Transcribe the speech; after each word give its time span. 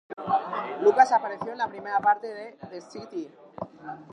Lucas 0.81 1.11
apareció 1.11 1.51
en 1.51 1.59
la 1.59 1.67
primera 1.69 1.99
parte 1.99 2.25
de 2.25 2.53
"The 2.71 2.81
City". 2.81 3.29